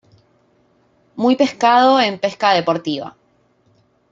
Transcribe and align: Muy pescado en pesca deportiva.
Muy 1.15 1.35
pescado 1.35 2.01
en 2.01 2.17
pesca 2.17 2.53
deportiva. 2.55 3.15